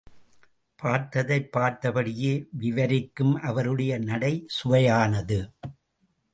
பார்த்ததை 0.75 1.49
பார்த்தபடியே 1.57 2.45
விவரிக்கும் 2.51 3.35
அவருடைய 3.41 3.99
நடை 3.99 4.33
சுவையானது. 4.47 5.39